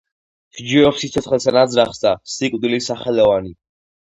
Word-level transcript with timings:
სჯობს 0.59 1.03
სიცოცხლესა 1.03 1.53
ნაზრახსა, 1.57 2.15
სიკვდილი 2.37 2.81
სახელოვანი! 2.87 3.57